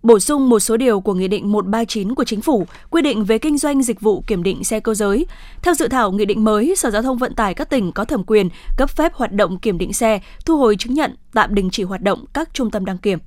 [0.03, 3.37] bổ sung một số điều của Nghị định 139 của Chính phủ quy định về
[3.37, 5.25] kinh doanh dịch vụ kiểm định xe cơ giới.
[5.61, 8.23] Theo dự thảo nghị định mới, Sở Giao thông Vận tải các tỉnh có thẩm
[8.23, 11.83] quyền cấp phép hoạt động kiểm định xe, thu hồi chứng nhận, tạm đình chỉ
[11.83, 13.19] hoạt động các trung tâm đăng kiểm.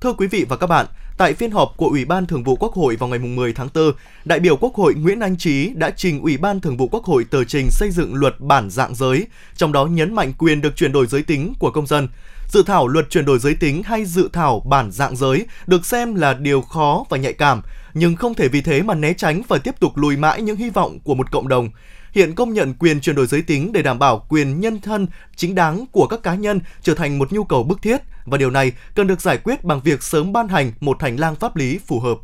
[0.00, 0.86] Thưa quý vị và các bạn,
[1.22, 3.92] tại phiên họp của Ủy ban Thường vụ Quốc hội vào ngày 10 tháng 4,
[4.24, 7.24] đại biểu Quốc hội Nguyễn Anh Trí đã trình Ủy ban Thường vụ Quốc hội
[7.30, 10.92] tờ trình xây dựng luật bản dạng giới, trong đó nhấn mạnh quyền được chuyển
[10.92, 12.08] đổi giới tính của công dân.
[12.48, 16.14] Dự thảo luật chuyển đổi giới tính hay dự thảo bản dạng giới được xem
[16.14, 17.62] là điều khó và nhạy cảm,
[17.94, 20.70] nhưng không thể vì thế mà né tránh và tiếp tục lùi mãi những hy
[20.70, 21.70] vọng của một cộng đồng.
[22.12, 25.54] Hiện công nhận quyền chuyển đổi giới tính để đảm bảo quyền nhân thân chính
[25.54, 28.72] đáng của các cá nhân trở thành một nhu cầu bức thiết và điều này
[28.94, 32.00] cần được giải quyết bằng việc sớm ban hành một hành lang pháp lý phù
[32.00, 32.18] hợp.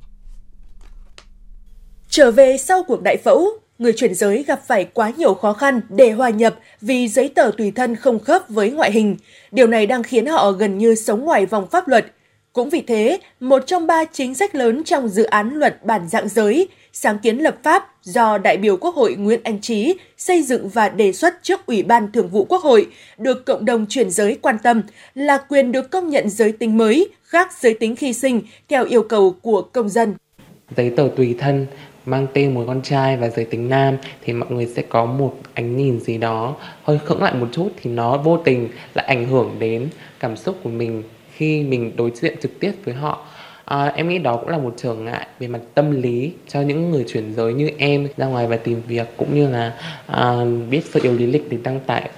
[2.09, 3.49] Trở về sau cuộc đại phẫu,
[3.79, 7.51] người chuyển giới gặp phải quá nhiều khó khăn để hòa nhập vì giấy tờ
[7.59, 9.17] tùy thân không khớp với ngoại hình.
[9.53, 12.07] Điều này đang khiến họ gần như sống ngoài vòng pháp luật.
[12.53, 16.29] Cũng vì thế, một trong ba chính sách lớn trong dự án luật bản dạng
[16.29, 16.69] giới,
[17.01, 20.89] sáng kiến lập pháp do đại biểu Quốc hội Nguyễn Anh Trí xây dựng và
[20.89, 22.87] đề xuất trước Ủy ban Thường vụ Quốc hội
[23.19, 24.83] được cộng đồng chuyển giới quan tâm
[25.15, 29.03] là quyền được công nhận giới tính mới, khác giới tính khi sinh theo yêu
[29.03, 30.15] cầu của công dân.
[30.77, 31.67] Giấy tờ tùy thân
[32.07, 35.35] mang tên một con trai và giới tính nam thì mọi người sẽ có một
[35.55, 39.29] ánh nhìn gì đó hơi khựng lại một chút thì nó vô tình lại ảnh
[39.29, 39.89] hưởng đến
[40.21, 41.03] cảm xúc của mình
[41.35, 43.27] khi mình đối diện trực tiếp với họ
[43.69, 46.91] à, em nghĩ đó cũng là một trở ngại về mặt tâm lý cho những
[46.91, 49.75] người chuyển giới như em ra ngoài và tìm việc cũng như là
[50.07, 52.11] à, biết sự yếu lý lịch để đăng tải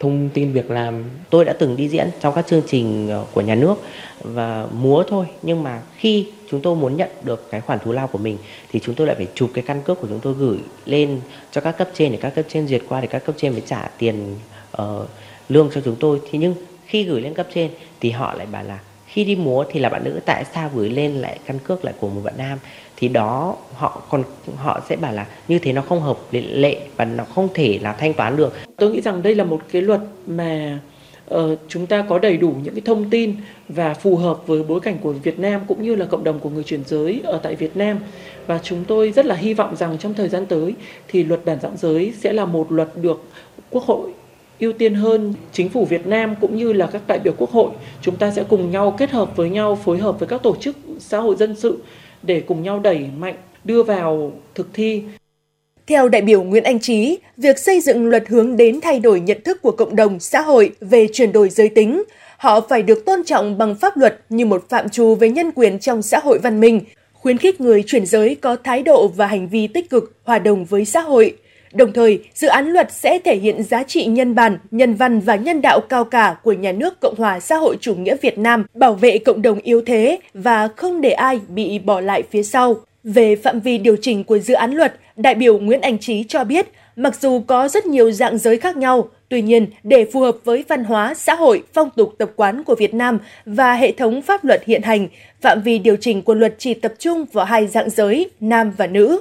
[0.00, 1.04] thông tin việc làm.
[1.30, 3.74] Tôi đã từng đi diễn trong các chương trình ờ, của nhà nước
[4.20, 8.06] và múa thôi nhưng mà khi chúng tôi muốn nhận được cái khoản thù lao
[8.06, 8.38] của mình
[8.72, 11.20] thì chúng tôi lại phải chụp cái căn cước của chúng tôi gửi lên
[11.52, 13.62] cho các cấp trên để các cấp trên duyệt qua để các cấp trên mới
[13.66, 14.36] trả tiền
[14.82, 15.08] uh,
[15.48, 16.20] lương cho chúng tôi.
[16.30, 16.54] Thế nhưng
[16.86, 18.78] khi gửi lên cấp trên thì họ lại bảo là
[19.14, 21.94] khi đi múa thì là bạn nữ tại sao gửi lên lại căn cước lại
[22.00, 22.58] của một bạn nam?
[22.96, 24.24] Thì đó họ còn
[24.56, 27.92] họ sẽ bảo là như thế nó không hợp lệ và nó không thể là
[27.92, 28.54] thanh toán được.
[28.76, 30.78] Tôi nghĩ rằng đây là một cái luật mà
[31.34, 33.36] uh, chúng ta có đầy đủ những cái thông tin
[33.68, 36.50] và phù hợp với bối cảnh của Việt Nam cũng như là cộng đồng của
[36.50, 37.98] người chuyển giới ở tại Việt Nam.
[38.46, 40.74] Và chúng tôi rất là hy vọng rằng trong thời gian tới
[41.08, 43.22] thì luật bản dạng giới sẽ là một luật được
[43.70, 44.10] Quốc hội
[44.60, 47.70] ưu tiên hơn chính phủ Việt Nam cũng như là các đại biểu quốc hội
[48.02, 50.76] chúng ta sẽ cùng nhau kết hợp với nhau phối hợp với các tổ chức
[50.98, 51.78] xã hội dân sự
[52.22, 55.02] để cùng nhau đẩy mạnh đưa vào thực thi
[55.86, 59.42] theo đại biểu Nguyễn Anh Trí, việc xây dựng luật hướng đến thay đổi nhận
[59.44, 62.02] thức của cộng đồng xã hội về chuyển đổi giới tính,
[62.38, 65.78] họ phải được tôn trọng bằng pháp luật như một phạm trù về nhân quyền
[65.78, 66.80] trong xã hội văn minh,
[67.12, 70.64] khuyến khích người chuyển giới có thái độ và hành vi tích cực hòa đồng
[70.64, 71.36] với xã hội.
[71.74, 75.36] Đồng thời, dự án luật sẽ thể hiện giá trị nhân bản, nhân văn và
[75.36, 78.66] nhân đạo cao cả của nhà nước Cộng hòa xã hội chủ nghĩa Việt Nam,
[78.74, 82.76] bảo vệ cộng đồng yếu thế và không để ai bị bỏ lại phía sau.
[83.04, 86.44] Về phạm vi điều chỉnh của dự án luật, đại biểu Nguyễn Anh Trí cho
[86.44, 90.36] biết, mặc dù có rất nhiều dạng giới khác nhau, tuy nhiên để phù hợp
[90.44, 94.22] với văn hóa, xã hội, phong tục tập quán của Việt Nam và hệ thống
[94.22, 95.08] pháp luật hiện hành,
[95.40, 98.86] phạm vi điều chỉnh của luật chỉ tập trung vào hai dạng giới, nam và
[98.86, 99.20] nữ.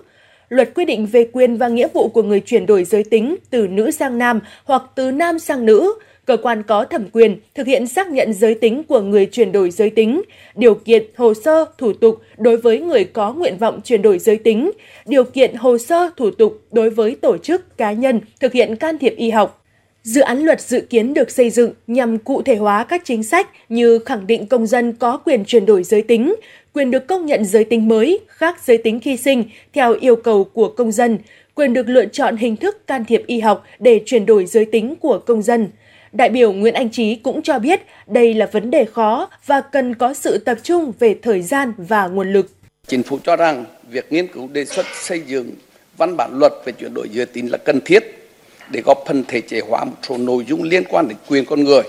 [0.53, 3.67] Luật quy định về quyền và nghĩa vụ của người chuyển đổi giới tính từ
[3.67, 5.93] nữ sang nam hoặc từ nam sang nữ,
[6.25, 9.69] cơ quan có thẩm quyền thực hiện xác nhận giới tính của người chuyển đổi
[9.71, 10.21] giới tính,
[10.55, 14.37] điều kiện hồ sơ, thủ tục đối với người có nguyện vọng chuyển đổi giới
[14.37, 14.71] tính,
[15.05, 18.97] điều kiện hồ sơ, thủ tục đối với tổ chức, cá nhân thực hiện can
[18.97, 19.62] thiệp y học.
[20.03, 23.49] Dự án luật dự kiến được xây dựng nhằm cụ thể hóa các chính sách
[23.69, 26.35] như khẳng định công dân có quyền chuyển đổi giới tính,
[26.73, 30.43] quyền được công nhận giới tính mới khác giới tính khi sinh theo yêu cầu
[30.43, 31.17] của công dân,
[31.55, 34.95] quyền được lựa chọn hình thức can thiệp y học để chuyển đổi giới tính
[34.95, 35.69] của công dân–
[36.13, 39.95] Đại biểu Nguyễn Anh Trí cũng cho biết đây là vấn đề khó và cần
[39.95, 42.49] có sự tập trung về thời gian và nguồn lực.
[42.87, 45.51] Chính phủ cho rằng việc nghiên cứu đề xuất xây dựng
[45.97, 48.22] văn bản luật về chuyển đổi giới tính là cần thiết
[48.71, 51.63] để góp phần thể chế hóa một số nội dung liên quan đến quyền con
[51.63, 51.81] người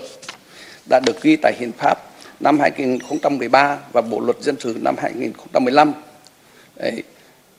[0.89, 1.97] đã được ghi tại hiến pháp
[2.39, 5.93] năm 2013 và Bộ luật dân sự năm 2015.
[6.75, 7.03] Đấy.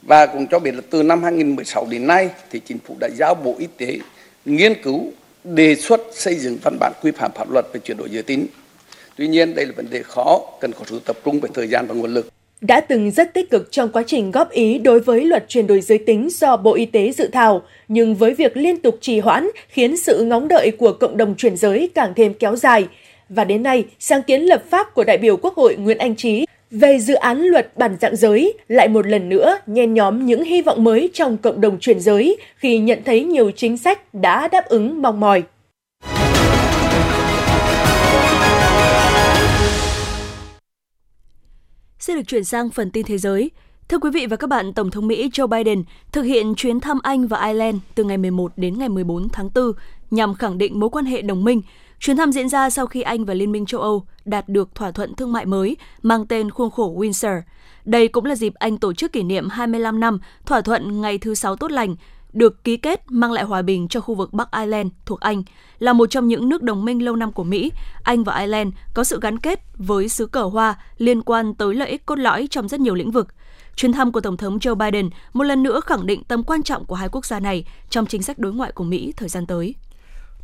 [0.03, 3.35] Và cũng cho biết là từ năm 2016 đến nay thì chính phủ đã giao
[3.35, 3.99] Bộ Y tế
[4.45, 5.13] nghiên cứu
[5.45, 8.47] đề xuất xây dựng văn bản quy phạm pháp luật về chuyển đổi giới tính.
[9.17, 11.87] Tuy nhiên đây là vấn đề khó, cần có sự tập trung về thời gian
[11.87, 12.29] và nguồn lực
[12.61, 15.81] đã từng rất tích cực trong quá trình góp ý đối với luật chuyển đổi
[15.81, 19.49] giới tính do Bộ Y tế dự thảo, nhưng với việc liên tục trì hoãn
[19.69, 22.87] khiến sự ngóng đợi của cộng đồng chuyển giới càng thêm kéo dài.
[23.29, 26.47] Và đến nay, sáng kiến lập pháp của đại biểu Quốc hội Nguyễn Anh Trí
[26.71, 30.63] về dự án luật bản dạng giới lại một lần nữa nhen nhóm những hy
[30.63, 34.65] vọng mới trong cộng đồng chuyển giới khi nhận thấy nhiều chính sách đã đáp
[34.69, 35.43] ứng mong mỏi.
[42.07, 43.51] Xin được chuyển sang phần tin thế giới.
[43.89, 46.99] Thưa quý vị và các bạn, Tổng thống Mỹ Joe Biden thực hiện chuyến thăm
[47.03, 49.73] Anh và Ireland từ ngày 11 đến ngày 14 tháng 4
[50.11, 51.63] nhằm khẳng định mối quan hệ đồng minh.
[52.01, 54.91] Chuyến thăm diễn ra sau khi Anh và Liên minh châu Âu đạt được thỏa
[54.91, 57.41] thuận thương mại mới mang tên khuôn khổ Windsor.
[57.85, 61.35] Đây cũng là dịp Anh tổ chức kỷ niệm 25 năm thỏa thuận ngày thứ
[61.35, 61.97] Sáu tốt lành
[62.37, 65.43] được ký kết mang lại hòa bình cho khu vực Bắc Ireland thuộc Anh.
[65.79, 67.73] Là một trong những nước đồng minh lâu năm của Mỹ,
[68.03, 71.89] Anh và Ireland có sự gắn kết với xứ cờ hoa liên quan tới lợi
[71.91, 73.29] ích cốt lõi trong rất nhiều lĩnh vực.
[73.77, 76.85] Chuyến thăm của Tổng thống Joe Biden một lần nữa khẳng định tầm quan trọng
[76.85, 79.75] của hai quốc gia này trong chính sách đối ngoại của Mỹ thời gian tới.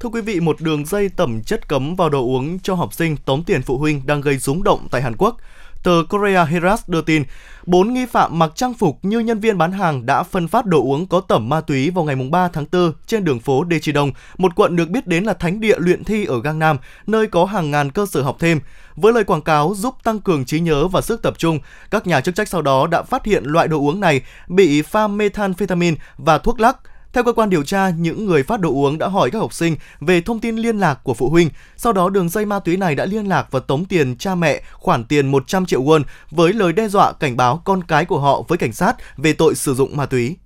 [0.00, 3.16] Thưa quý vị, một đường dây tẩm chất cấm vào đồ uống cho học sinh
[3.16, 5.36] tống tiền phụ huynh đang gây rúng động tại Hàn Quốc.
[5.82, 7.24] Tờ Korea Herald đưa tin,
[7.66, 10.82] bốn nghi phạm mặc trang phục như nhân viên bán hàng đã phân phát đồ
[10.82, 14.54] uống có tẩm ma túy vào ngày 3 tháng 4 trên đường phố Daechidong, một
[14.54, 17.90] quận được biết đến là thánh địa luyện thi ở Gangnam, nơi có hàng ngàn
[17.90, 18.60] cơ sở học thêm.
[18.96, 21.58] Với lời quảng cáo giúp tăng cường trí nhớ và sức tập trung,
[21.90, 25.08] các nhà chức trách sau đó đã phát hiện loại đồ uống này bị pha
[25.08, 26.76] methamphetamine và thuốc lắc,
[27.12, 29.76] theo cơ quan điều tra, những người phát đồ uống đã hỏi các học sinh
[30.00, 31.50] về thông tin liên lạc của phụ huynh.
[31.76, 34.62] Sau đó đường dây ma túy này đã liên lạc và tống tiền cha mẹ
[34.72, 38.42] khoản tiền 100 triệu won với lời đe dọa cảnh báo con cái của họ
[38.48, 40.36] với cảnh sát về tội sử dụng ma túy.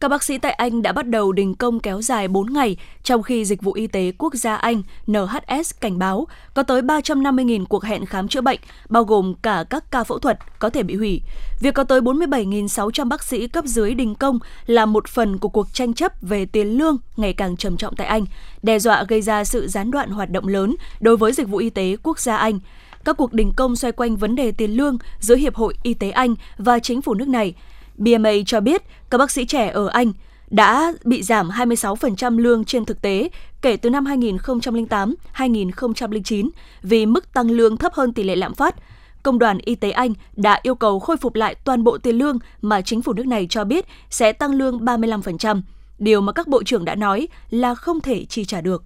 [0.00, 3.22] Các bác sĩ tại Anh đã bắt đầu đình công kéo dài 4 ngày, trong
[3.22, 7.84] khi Dịch vụ Y tế Quốc gia Anh NHS cảnh báo có tới 350.000 cuộc
[7.84, 11.20] hẹn khám chữa bệnh, bao gồm cả các ca phẫu thuật, có thể bị hủy.
[11.60, 15.66] Việc có tới 47.600 bác sĩ cấp dưới đình công là một phần của cuộc
[15.72, 18.24] tranh chấp về tiền lương ngày càng trầm trọng tại Anh,
[18.62, 21.70] đe dọa gây ra sự gián đoạn hoạt động lớn đối với Dịch vụ Y
[21.70, 22.58] tế Quốc gia Anh.
[23.04, 26.10] Các cuộc đình công xoay quanh vấn đề tiền lương giữa Hiệp hội Y tế
[26.10, 27.54] Anh và chính phủ nước này–
[27.98, 30.12] BMA cho biết các bác sĩ trẻ ở Anh
[30.50, 33.28] đã bị giảm 26% lương trên thực tế
[33.62, 36.48] kể từ năm 2008-2009
[36.82, 38.74] vì mức tăng lương thấp hơn tỷ lệ lạm phát.
[39.22, 42.38] Công đoàn Y tế Anh đã yêu cầu khôi phục lại toàn bộ tiền lương
[42.62, 45.60] mà chính phủ nước này cho biết sẽ tăng lương 35%,
[45.98, 48.84] điều mà các bộ trưởng đã nói là không thể chi trả được.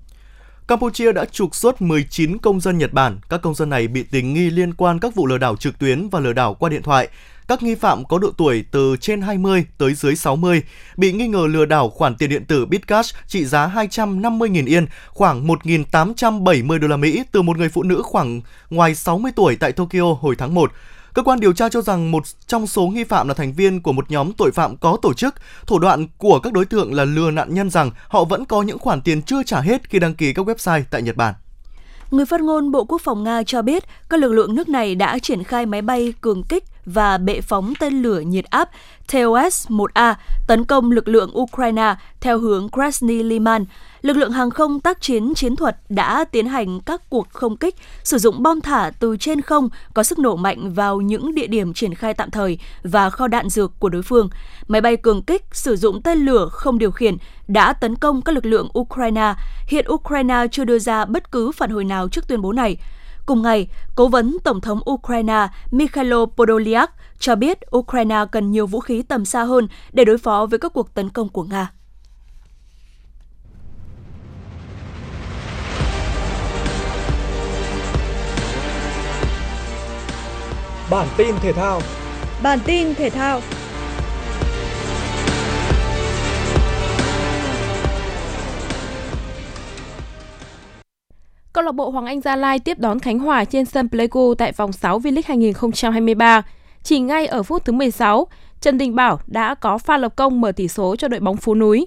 [0.69, 3.19] Campuchia đã trục xuất 19 công dân Nhật Bản.
[3.29, 6.09] Các công dân này bị tình nghi liên quan các vụ lừa đảo trực tuyến
[6.09, 7.09] và lừa đảo qua điện thoại.
[7.53, 10.63] Các nghi phạm có độ tuổi từ trên 20 tới dưới 60,
[10.97, 15.47] bị nghi ngờ lừa đảo khoản tiền điện tử Bitcash trị giá 250.000 yên, khoảng
[15.47, 20.17] 1.870 đô la Mỹ từ một người phụ nữ khoảng ngoài 60 tuổi tại Tokyo
[20.21, 20.73] hồi tháng 1.
[21.15, 23.93] Cơ quan điều tra cho rằng một trong số nghi phạm là thành viên của
[23.93, 25.35] một nhóm tội phạm có tổ chức.
[25.67, 28.79] Thủ đoạn của các đối tượng là lừa nạn nhân rằng họ vẫn có những
[28.79, 31.35] khoản tiền chưa trả hết khi đăng ký các website tại Nhật Bản.
[32.11, 35.19] Người phát ngôn Bộ Quốc phòng Nga cho biết các lực lượng nước này đã
[35.19, 38.71] triển khai máy bay cường kích và bệ phóng tên lửa nhiệt áp
[39.09, 40.15] TOS-1A
[40.47, 43.65] tấn công lực lượng Ukraine theo hướng Krasny Liman.
[44.03, 47.75] Lực lượng hàng không tác chiến chiến thuật đã tiến hành các cuộc không kích,
[48.05, 51.75] sử dụng bom thả từ trên không có sức nổ mạnh vào những địa điểm
[51.75, 54.29] triển khai tạm thời và kho đạn dược của đối phương.
[54.69, 57.17] Máy bay cường kích sử dụng tên lửa không điều khiển
[57.49, 59.35] đã tấn công các lực lượng Ukraine.
[59.67, 62.77] Hiện Ukraine chưa đưa ra bất cứ phản hồi nào trước tuyên bố này.
[63.27, 68.81] Cùng ngày, cố vấn Tổng thống Ukraine Mikhailo Podolyak cho biết Ukraine cần nhiều vũ
[68.81, 71.71] khí tầm xa hơn để đối phó với các cuộc tấn công của Nga.
[80.91, 81.81] Bản tin thể thao
[82.43, 83.41] Bản tin thể thao
[91.63, 94.53] Câu lạc bộ Hoàng Anh Gia Lai tiếp đón Khánh Hòa trên sân Pleiku tại
[94.53, 96.43] vòng 6 V-League 2023.
[96.83, 98.27] Chỉ ngay ở phút thứ 16,
[98.61, 101.55] Trần Đình Bảo đã có pha lập công mở tỷ số cho đội bóng Phú
[101.55, 101.87] Núi.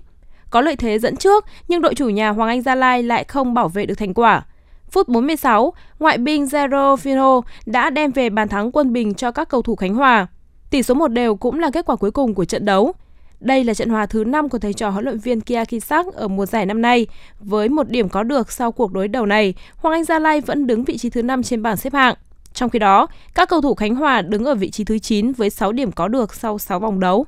[0.49, 3.53] Có lợi thế dẫn trước, nhưng đội chủ nhà Hoàng Anh Gia Lai lại không
[3.53, 4.45] bảo vệ được thành quả.
[4.89, 9.49] Phút 46, ngoại binh Zero Fino đã đem về bàn thắng quân bình cho các
[9.49, 10.27] cầu thủ Khánh Hòa.
[10.69, 12.93] Tỷ số một đều cũng là kết quả cuối cùng của trận đấu.
[13.39, 16.28] Đây là trận hòa thứ 5 của thầy trò huấn luyện viên Kia Kisak ở
[16.28, 17.08] mùa giải năm nay.
[17.39, 20.67] Với một điểm có được sau cuộc đối đầu này, Hoàng Anh Gia Lai vẫn
[20.67, 22.15] đứng vị trí thứ 5 trên bảng xếp hạng.
[22.54, 25.50] Trong khi đó, các cầu thủ Khánh Hòa đứng ở vị trí thứ 9 với
[25.50, 27.26] 6 điểm có được sau 6 vòng đấu.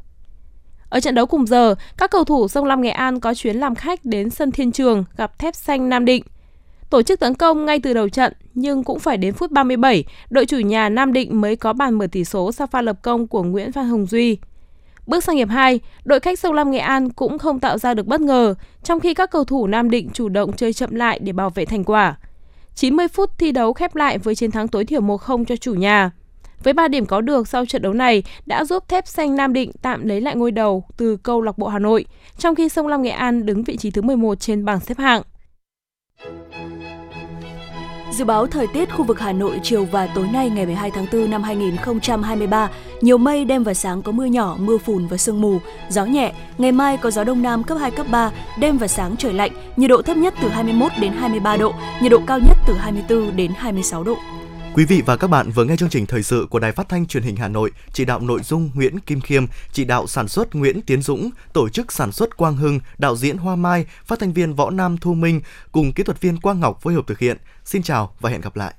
[0.89, 3.76] Ở trận đấu cùng giờ, các cầu thủ Sông Lam Nghệ An có chuyến làm
[3.76, 6.24] khách đến sân Thiên Trường gặp Thép Xanh Nam Định.
[6.89, 10.46] Tổ chức tấn công ngay từ đầu trận nhưng cũng phải đến phút 37, đội
[10.46, 13.43] chủ nhà Nam Định mới có bàn mở tỷ số sau pha lập công của
[13.43, 14.38] Nguyễn Văn Hồng Duy.
[15.08, 18.08] Bước sang hiệp 2, đội khách Sông Lam Nghệ An cũng không tạo ra được
[18.08, 21.32] bất ngờ, trong khi các cầu thủ Nam Định chủ động chơi chậm lại để
[21.32, 22.17] bảo vệ thành quả.
[22.76, 26.12] 90 phút thi đấu khép lại với chiến thắng tối thiểu 1-0 cho chủ nhà.
[26.63, 29.72] Với 3 điểm có được sau trận đấu này đã giúp Thép Xanh Nam Định
[29.82, 32.06] tạm lấy lại ngôi đầu từ câu lạc bộ Hà Nội,
[32.38, 35.22] trong khi Sông Lam Nghệ An đứng vị trí thứ 11 trên bảng xếp hạng.
[38.17, 41.06] Dự báo thời tiết khu vực Hà Nội chiều và tối nay ngày 12 tháng
[41.12, 42.69] 4 năm 2023,
[43.01, 46.34] nhiều mây đêm và sáng có mưa nhỏ, mưa phùn và sương mù, gió nhẹ,
[46.58, 49.51] ngày mai có gió đông nam cấp 2 cấp 3, đêm và sáng trời lạnh,
[49.75, 53.36] nhiệt độ thấp nhất từ 21 đến 23 độ, nhiệt độ cao nhất từ 24
[53.36, 54.17] đến 26 độ.
[54.77, 57.05] Quý vị và các bạn vừa nghe chương trình thời sự của Đài Phát thanh
[57.07, 60.55] Truyền hình Hà Nội, chỉ đạo nội dung Nguyễn Kim Khiêm, chỉ đạo sản xuất
[60.55, 64.33] Nguyễn Tiến Dũng, tổ chức sản xuất Quang Hưng, đạo diễn Hoa Mai, phát thanh
[64.33, 67.37] viên Võ Nam Thu Minh cùng kỹ thuật viên Quang Ngọc phối hợp thực hiện.
[67.65, 68.73] Xin chào và hẹn gặp lại.